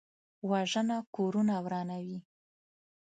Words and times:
وژنه 0.49 0.97
کورونه 1.15 1.53
ورانوي 1.65 2.19